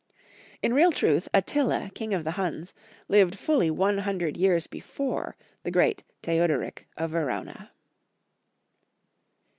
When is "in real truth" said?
0.63-1.29